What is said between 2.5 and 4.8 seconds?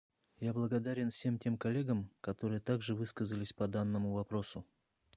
также высказались по данному вопросу.